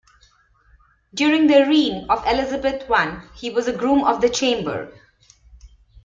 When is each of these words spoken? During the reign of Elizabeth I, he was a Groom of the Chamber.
During 1.13 1.45
the 1.45 1.59
reign 1.67 2.07
of 2.09 2.25
Elizabeth 2.25 2.89
I, 2.89 3.21
he 3.35 3.51
was 3.51 3.67
a 3.67 3.71
Groom 3.71 4.03
of 4.03 4.19
the 4.19 4.31
Chamber. 4.31 4.91